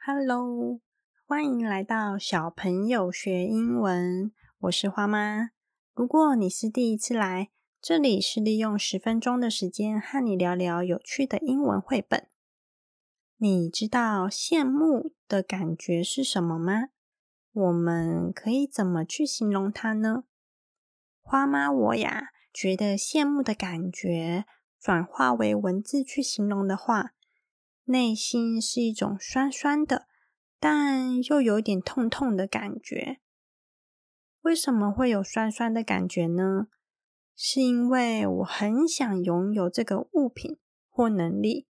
[0.00, 0.80] Hello，
[1.26, 4.32] 欢迎来到小朋友学英文。
[4.60, 5.50] 我是花妈。
[5.92, 7.50] 如果你是第一次来，
[7.82, 12.28] 这里是利用十分钟的时间和你聊聊有趣的英文绘本。
[13.36, 16.90] 你知道羡慕的感觉是什么吗？
[17.52, 20.24] 我们可以怎么去形容它呢？
[21.20, 24.46] 花妈我呀，觉得羡慕的感觉
[24.80, 27.14] 转化为文字去形容的话。
[27.88, 30.06] 内心是一种酸酸的，
[30.60, 33.20] 但又有点痛痛的感觉。
[34.42, 36.68] 为什么会有酸酸的感觉呢？
[37.34, 40.58] 是因为我很想拥有这个物品
[40.90, 41.66] 或能力，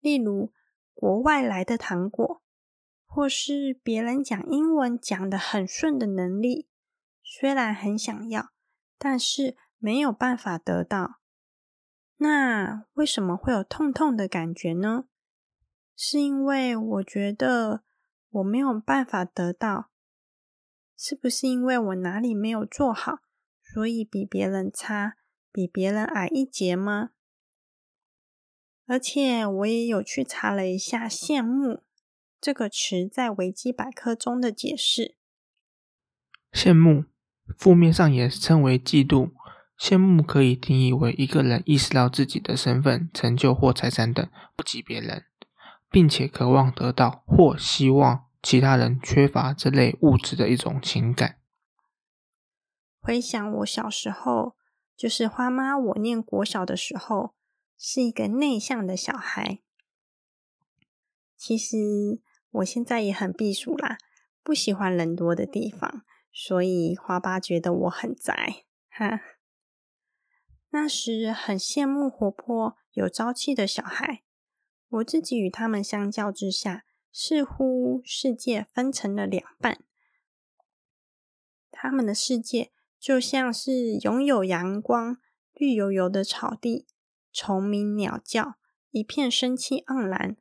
[0.00, 0.52] 例如
[0.94, 2.42] 国外来的糖果，
[3.04, 6.68] 或是别人讲英文讲的很顺的能力。
[7.22, 8.52] 虽然很想要，
[8.98, 11.20] 但是没有办法得到。
[12.16, 15.04] 那为什么会有痛痛的感觉呢？
[16.04, 17.84] 是因为我觉得
[18.28, 19.92] 我没有办法得到，
[20.98, 23.18] 是不是因为我哪里没有做好，
[23.62, 25.14] 所以比别人差，
[25.52, 27.10] 比别人矮一截吗？
[28.84, 31.84] 而且我也有去查了一下“羡慕”
[32.42, 35.16] 这个词在维基百科中的解释。
[36.52, 37.04] 羡慕，
[37.56, 39.30] 负面上也称为嫉妒。
[39.78, 45.26] 羡慕可以定义为一个人意识到自己的身份、成就或财产等不及别人。
[45.92, 51.38] 并且渴望得到或希望其他人缺乏这类物质的一种情感。
[52.98, 54.56] 回想我小时候，
[54.96, 57.34] 就是花妈，我念国小的时候，
[57.76, 59.60] 是一个内向的小孩。
[61.36, 61.76] 其实
[62.50, 63.98] 我现在也很避暑啦，
[64.42, 68.64] 不喜欢人多的地方，所以花爸觉得我很宅。
[68.88, 69.20] 哈，
[70.70, 74.22] 那时很羡慕活泼有朝气的小孩。
[74.92, 79.82] 我自己与他们相较之下，似乎世界分成了两半。
[81.70, 85.16] 他们的世界就像是拥有阳光、
[85.54, 86.86] 绿油油的草地、
[87.32, 88.56] 虫鸣鸟叫，
[88.90, 90.36] 一片生气盎然；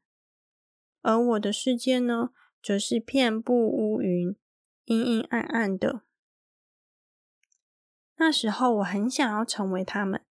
[1.02, 2.32] 而我的世界呢，
[2.62, 4.36] 则是遍布乌云、
[4.84, 6.02] 阴阴暗暗的。
[8.18, 10.26] 那时候，我很想要成为他们，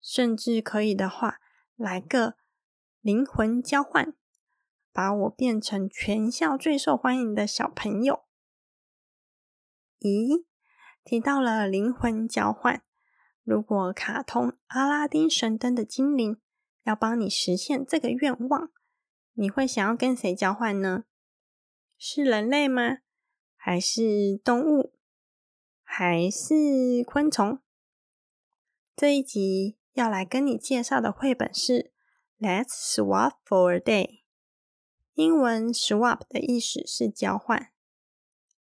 [0.00, 1.40] 甚至可以的话，
[1.74, 2.36] 来个。
[3.04, 4.14] 灵魂交换，
[4.90, 8.24] 把我变成全校最受欢迎的小朋友。
[10.00, 10.46] 咦，
[11.04, 12.82] 提到了灵魂交换，
[13.42, 16.40] 如果卡通阿拉丁神灯的精灵
[16.84, 18.70] 要帮你实现这个愿望，
[19.34, 21.04] 你会想要跟谁交换呢？
[21.98, 23.00] 是人类吗？
[23.54, 24.94] 还是动物？
[25.82, 27.58] 还是昆虫？
[28.96, 31.92] 这一集要来跟你介绍的绘本是。
[32.40, 34.22] Let's swap for a day。
[35.14, 37.70] 英文 swap 的意思是交换。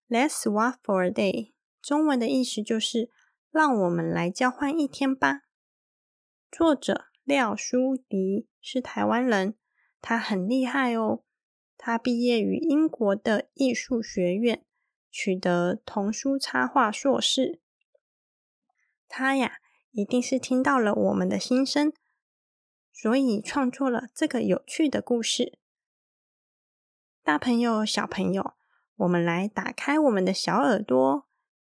[0.08, 1.54] Let's swap for a day。
[1.82, 3.10] 中文的意思就是
[3.50, 5.42] 让我们来交换一天吧。
[6.52, 9.56] 作者廖书迪是台湾人，
[10.00, 11.24] 他很厉害哦。
[11.76, 14.64] 他毕业于英国的艺术学院，
[15.10, 17.60] 取得童书插画硕士。
[19.10, 19.58] 他呀，
[19.92, 21.92] 一定是听到了我们的心声。
[22.94, 25.58] 所以创作了这个有趣的故事。
[27.24, 28.54] 大朋友、小朋友，
[28.98, 31.26] 我们来打开我们的小耳朵，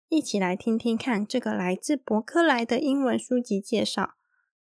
[0.08, 4.14] 一起来听听看这个来自博客来的英文书籍介绍。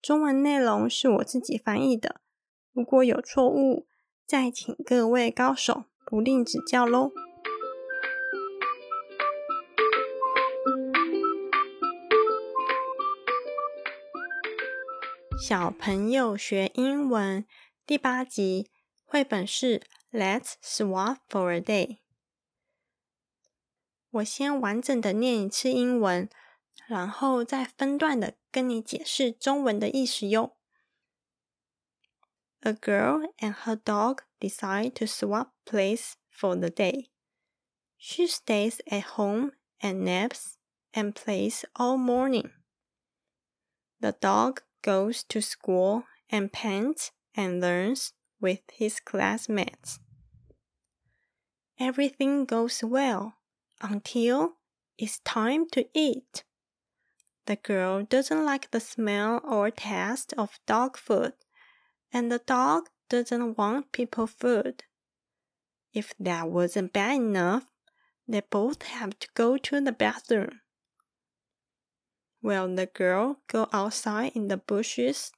[0.03, 2.21] 中文内容是我自己翻译的，
[2.73, 3.87] 如果有错误，
[4.27, 7.13] 再请各位高手不吝指教喽。
[15.41, 17.47] 小朋友学英文
[17.87, 18.71] 第八集
[19.07, 19.81] 绘本是
[20.13, 22.01] Let's Swap for a Day。
[24.11, 26.29] 我先完整的念一次英文，
[26.87, 30.59] 然后再分段的跟你解释中文的意思哟。
[32.61, 37.09] A girl and her dog decide to swap place for the day.
[37.97, 40.57] She stays at home and naps
[40.93, 42.51] and plays all morning.
[44.01, 49.99] The dog goes to school and paints and learns with his classmates.
[51.79, 53.35] Everything goes well
[53.81, 54.57] until
[54.99, 56.45] it's time to eat.
[57.47, 61.33] The girl doesn't like the smell or taste of dog food,
[62.13, 64.85] and the dog doesn't want people food.
[65.93, 67.65] If that wasn't bad enough,
[68.29, 70.61] they both have to go to the bathroom.
[72.43, 75.31] Will the girl go outside in the bushes?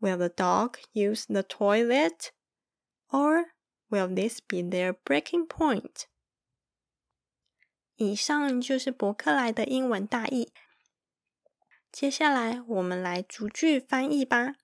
[0.00, 2.32] Will the dog use the toilet?
[3.12, 3.46] Or
[3.90, 6.04] Will this be their breaking point？
[7.96, 10.52] 以上就是博客来的英文大意。
[11.90, 14.54] 接下来，我们来逐句翻译吧。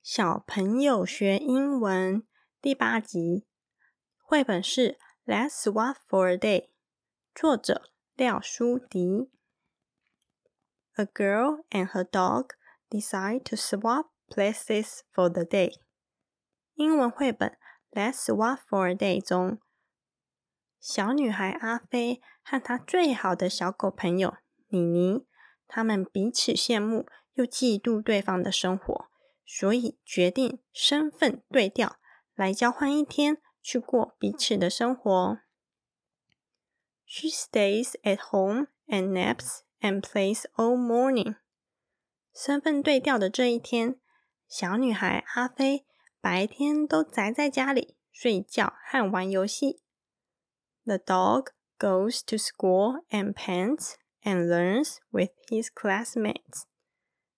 [0.00, 2.24] 小朋友学英文
[2.62, 3.44] 第八集，
[4.28, 6.62] 绘本是《Let's Swap for a Day》，
[7.32, 9.30] 作者廖舒迪。
[10.96, 12.48] A girl and her dog
[12.90, 15.78] decide to swap places for the day。
[16.74, 17.56] 英文绘本
[17.96, 19.60] 《Let's Swap for a Day》中，
[20.80, 24.34] 小女孩阿飞和她最好的小狗朋友
[24.66, 25.24] 妮妮，
[25.68, 29.06] 他们彼此羡慕又嫉妒对方的生活。
[29.44, 32.00] 所以决定身份对调，
[32.34, 35.39] 来交换一天去过彼此的生活。
[37.05, 41.35] She stays at home and naps and plays all morning。
[42.33, 43.99] 身份对调的这一天，
[44.47, 45.85] 小女孩阿飞
[46.19, 49.81] 白天都宅在家里睡觉和玩游戏。
[50.85, 51.47] The dog
[51.77, 56.63] goes to school and pants and learns with his classmates。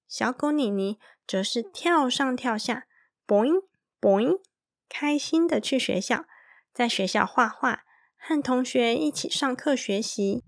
[0.07, 0.99] 小狗妮妮。
[1.25, 2.85] 则是跳上跳下，
[3.25, 3.63] boing
[4.01, 4.41] boing，
[4.88, 6.24] 开心的去学校，
[6.72, 7.84] 在学校画画，
[8.16, 10.44] 和同学一起上课学习。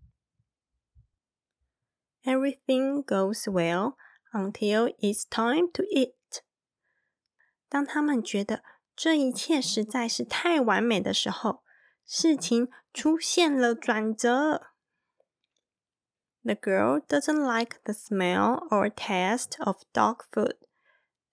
[2.25, 3.95] Everything goes well
[4.33, 6.15] until it's time to eat。
[7.69, 8.63] 当他们觉得
[8.97, 11.63] 这一切实在是太完美的时候，
[12.05, 14.73] 事情出现了转折。
[16.43, 20.57] The girl doesn't like the smell or taste of dog food.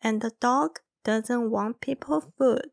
[0.01, 2.71] And the dog doesn't want people food。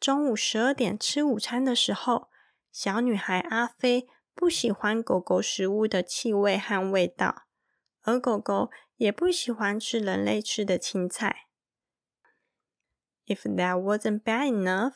[0.00, 2.28] 中午十二点吃午餐的时候，
[2.70, 7.46] 小女孩阿飞不喜欢狗狗食物的气味和味道，
[8.02, 11.48] 而狗狗也不喜欢吃人类吃的青菜。
[13.26, 14.94] If that wasn't bad enough,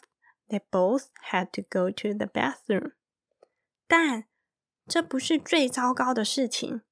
[0.48, 2.92] they both had to go to the bathroom。
[3.88, 4.24] 但
[4.86, 6.82] 这不是最糟糕的事情。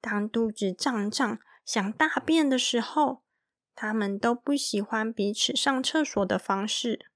[0.00, 3.24] 当肚子胀胀想大便的时候，
[3.74, 7.10] 他们都不喜欢彼此上厕所的方式。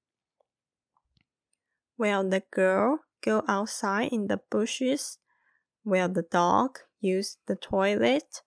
[2.00, 5.17] Will the girl go outside in the bushes?
[5.83, 8.44] Will the dog use the toilet?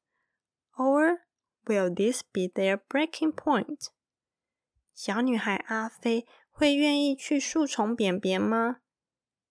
[0.76, 1.18] Or
[1.66, 3.88] will this be their breaking point?
[4.94, 8.80] 小女孩阿飞会愿意去树丛便便吗？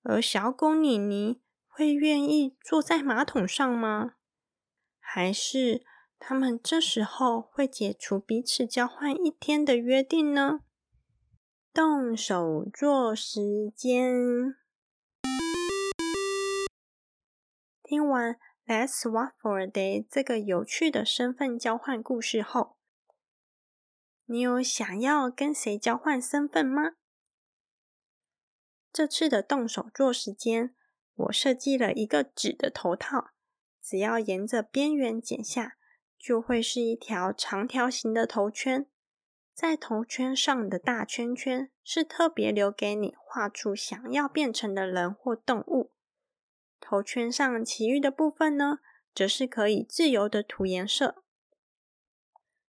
[0.04, 4.16] 而小狗妮妮会愿意坐在马桶上吗？
[5.00, 5.86] 还是？
[6.20, 10.62] 他们这时候会解除彼此交换一天的约定呢？
[11.75, 14.57] 动手做时间。
[17.83, 18.35] 听完
[18.67, 22.77] 《Let's Swap for a Day》这个有趣的身份交换故事后，
[24.27, 26.91] 你有想要跟谁交换身份吗？
[28.93, 30.75] 这次的动手做时间，
[31.15, 33.31] 我设计了一个纸的头套，
[33.81, 35.79] 只要沿着边缘剪下。
[36.19, 38.87] 就会是一条长条形的头圈，
[39.55, 45.93] 在头圈上的大圈圈是特别留给你画出想要变成的人或动物。
[46.81, 48.79] 头圈上其余的部分呢，
[49.15, 51.23] 则是可以自由的涂颜色。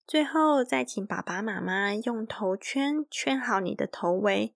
[0.05, 4.55] 最后，再请爸爸妈妈用头圈圈好你的头围，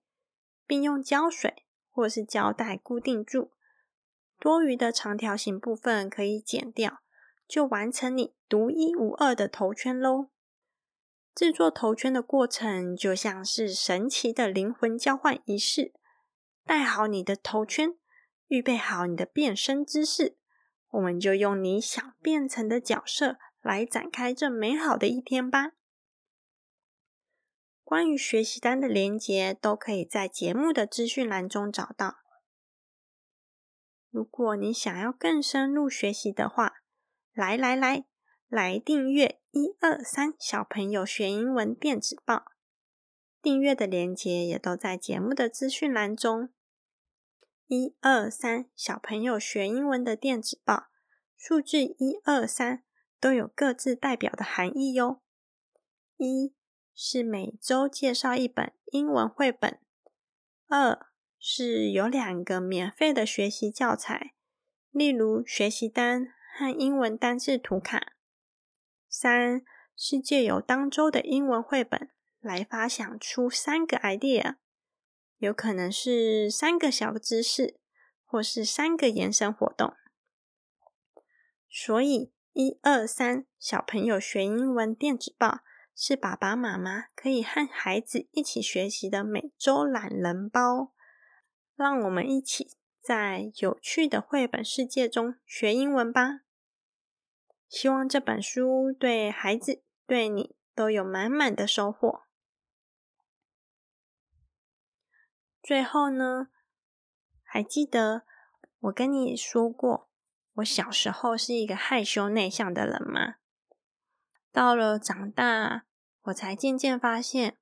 [0.66, 3.50] 并用胶水或是胶带固定住。
[4.38, 7.00] 多余的长条形部分可以剪掉。
[7.48, 10.28] 就完成你独一无二的头圈喽！
[11.40, 15.94] 制作头圈的过程就像是神奇的灵魂交换仪式。
[16.66, 17.96] 戴好你的头圈，
[18.48, 20.36] 预备好你的变身姿势，
[20.90, 25.70] 我们就用你想变成的角色来展开这美好的一天吧。
[27.82, 32.16] 关于学习单的连接都可以在节目的资讯栏中找到。
[34.10, 36.74] 如果你想要更深入学习的话，
[37.32, 38.04] 来来来，
[38.50, 42.46] 来订阅一二三小朋友学英文电子报，
[43.40, 46.48] 订阅的链接也都在节目的资讯栏中。
[47.68, 50.88] 一二三小朋友学英文的电子报，
[51.36, 52.82] 数字一二三
[53.20, 55.22] 都有各自代表的含义哟。
[56.16, 56.52] 一
[56.92, 59.78] 是每周介绍一本英文绘本，
[60.66, 61.06] 二
[61.38, 64.34] 是有两个免费的学习教材，
[64.90, 66.34] 例如学习单。
[66.52, 68.12] 和英文单字图卡。
[69.10, 69.62] 三
[69.96, 72.08] 是借由当周的英文绘本
[72.40, 74.54] 来发想出三个 idea，
[75.38, 77.80] 有可能是三个小知识，
[78.24, 79.92] 或是三个延伸活动。
[81.68, 85.60] 所以，一一二三小朋友学英文电子报
[85.94, 90.92] 是爸爸妈妈可以和孩子一起学习的每周懒人包，
[91.74, 96.40] 让我们一起在有趣的绘本世界中学英文吧。
[97.70, 102.24] 希望这本书对孩子、对你都有满满的收获。
[105.62, 106.48] 最后呢，
[107.44, 108.24] 还记得
[108.80, 110.10] 我跟你说过，
[110.54, 113.36] 我小时候是一个害羞内向的人吗？
[114.50, 115.86] 到了长大，
[116.22, 117.56] 我才渐渐发现，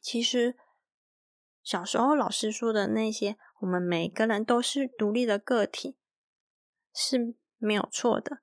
[0.00, 0.56] 其实
[1.62, 5.98] 小时候老师说的那些，我们每个人都是独立的个体，
[6.94, 8.38] 是没有错的。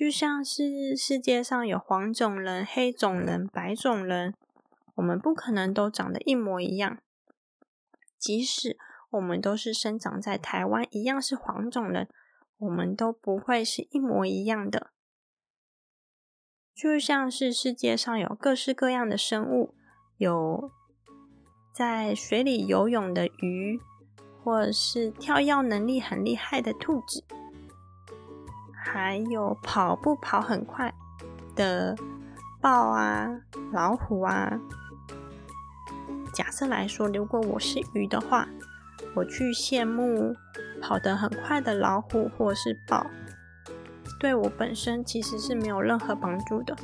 [0.00, 4.32] 就像是世界上有黄种人、黑种人、白种人，
[4.94, 6.96] 我们不可能都长得一模一样。
[8.18, 8.78] 即使
[9.10, 12.08] 我们都是生长在台湾，一样是黄种人，
[12.56, 14.90] 我们都不会是一模一样的。
[16.74, 19.74] 就像是世界上有各式各样的生物，
[20.16, 20.70] 有
[21.74, 23.78] 在水里游泳的鱼，
[24.42, 27.22] 或者是跳跃能力很厉害的兔子。
[28.92, 30.92] 还有跑步跑很快
[31.54, 31.94] 的
[32.60, 33.40] 豹啊、
[33.72, 34.58] 老虎啊。
[36.34, 38.48] 假设来说，如果我是鱼的话，
[39.14, 40.34] 我去羡慕
[40.82, 43.06] 跑得很快的老虎或是豹，
[44.18, 46.76] 对我本身其实是没有任何帮助的。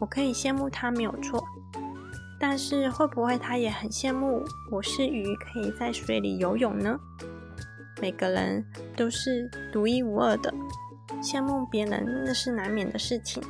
[0.00, 1.44] 我可以羡慕它没有错，
[2.40, 6.98] 但是会不会它也很羡慕我是鱼，可以在水里游泳呢？
[8.00, 8.64] 每个人
[8.96, 10.52] 都是独一无二的。
[11.22, 13.42] 羡慕别人那是难免的事情，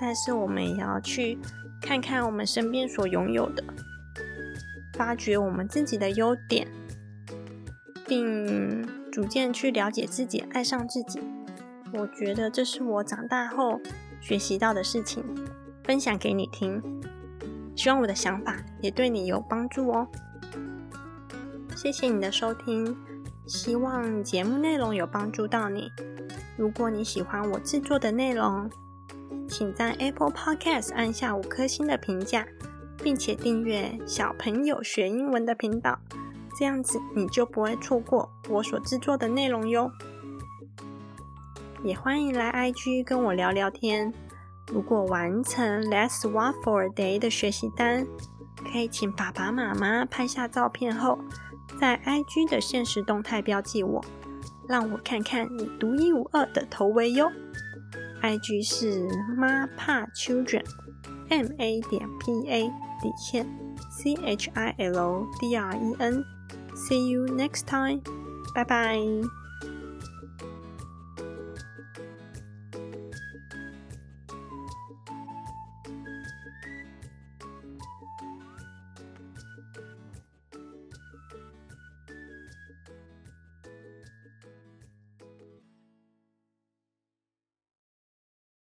[0.00, 1.38] 但是我们也要去
[1.82, 3.62] 看看我们身边所拥有的，
[4.94, 6.66] 发掘我们自己的优点，
[8.06, 11.20] 并逐渐去了解自己，爱上自己。
[11.92, 13.80] 我觉得这是我长大后
[14.20, 15.22] 学习到的事情，
[15.84, 16.82] 分享给你听。
[17.76, 20.08] 希望我的想法也对你有帮助哦。
[21.76, 22.96] 谢谢你的收听，
[23.46, 25.92] 希望节目内容有帮助到你。
[26.58, 28.68] 如果你喜欢我制作的内容，
[29.48, 32.44] 请在 Apple Podcast 按下五颗星的评价，
[33.00, 35.96] 并且订阅小朋友学英文的频道，
[36.58, 39.88] 这样子你就不会错过我所制作的内容哟。
[41.84, 44.12] 也欢迎来 IG 跟我聊聊天。
[44.72, 48.04] 如果完成 Let's Walk for a Day 的学习单，
[48.72, 51.20] 可以请爸爸妈妈拍下照片后，
[51.80, 54.04] 在 IG 的现实动态标记我。
[54.68, 57.30] 让我看看你独一无二的头围哟。
[58.22, 62.68] IG 是妈怕 Children，M A 点 P A
[63.00, 63.46] 底线
[63.90, 66.24] C H I L D R E N。
[66.74, 68.00] See you next time，
[68.54, 68.98] 拜拜。